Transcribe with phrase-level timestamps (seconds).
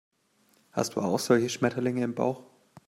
[0.71, 2.43] Hast du auch solche Schmetterlinge im Bauch?